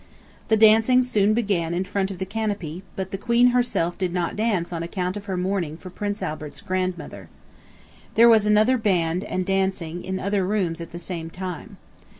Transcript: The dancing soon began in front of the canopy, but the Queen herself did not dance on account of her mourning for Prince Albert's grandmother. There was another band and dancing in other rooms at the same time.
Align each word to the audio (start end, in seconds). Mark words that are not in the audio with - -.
The 0.47 0.57
dancing 0.57 1.03
soon 1.03 1.35
began 1.35 1.75
in 1.75 1.83
front 1.85 2.09
of 2.09 2.17
the 2.17 2.25
canopy, 2.25 2.81
but 2.95 3.11
the 3.11 3.19
Queen 3.19 3.49
herself 3.49 3.99
did 3.99 4.11
not 4.11 4.35
dance 4.35 4.73
on 4.73 4.81
account 4.81 5.15
of 5.15 5.25
her 5.25 5.37
mourning 5.37 5.77
for 5.77 5.91
Prince 5.91 6.23
Albert's 6.23 6.61
grandmother. 6.61 7.29
There 8.15 8.27
was 8.27 8.47
another 8.47 8.79
band 8.79 9.23
and 9.23 9.45
dancing 9.45 10.03
in 10.03 10.17
other 10.19 10.43
rooms 10.43 10.81
at 10.81 10.91
the 10.91 10.97
same 10.97 11.29
time. 11.29 11.77